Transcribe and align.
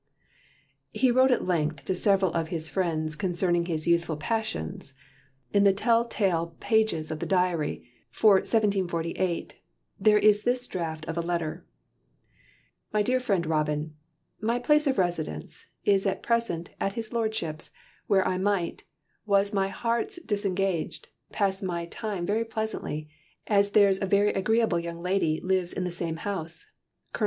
He 0.93 1.11
wrote 1.11 1.29
at 1.29 1.45
length 1.45 1.85
to 1.85 1.93
several 1.93 2.33
of 2.33 2.47
his 2.47 2.69
friends 2.69 3.15
concerning 3.15 3.67
his 3.67 3.85
youthful 3.85 4.17
passions. 4.17 4.95
In 5.53 5.63
the 5.63 5.73
tell 5.73 6.05
tale 6.05 6.55
pages 6.59 7.11
of 7.11 7.19
the 7.19 7.27
diary, 7.27 7.87
for 8.09 8.33
1748, 8.41 9.57
there 9.99 10.17
is 10.17 10.41
this 10.41 10.65
draft 10.65 11.05
of 11.05 11.17
a 11.17 11.21
letter: 11.21 11.67
"DEAR 13.03 13.19
FRIEND 13.19 13.45
ROBIN: 13.45 13.93
My 14.39 14.57
place 14.57 14.87
of 14.87 14.97
Residence 14.97 15.65
is 15.85 16.07
at 16.07 16.23
present 16.23 16.71
at 16.79 16.93
His 16.93 17.13
Lordship's 17.13 17.69
where 18.07 18.27
I 18.27 18.39
might, 18.39 18.83
was 19.27 19.53
my 19.53 19.67
heart 19.67 20.17
disengag'd, 20.25 21.09
pass 21.31 21.61
my 21.61 21.85
time 21.85 22.25
very 22.25 22.43
pleasantly, 22.43 23.07
as 23.45 23.69
there's 23.69 24.01
a 24.01 24.07
very 24.07 24.29
agreeable 24.33 24.79
Young 24.79 24.97
Lady 24.97 25.39
Lives 25.43 25.71
in 25.73 25.83
the 25.83 25.91
same 25.91 26.15
house 26.15 26.65
(Col. 27.13 27.19